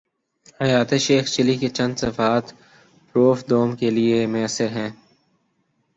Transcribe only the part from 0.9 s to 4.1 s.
شیخ چلی کے چند صفحات پروف دوم کے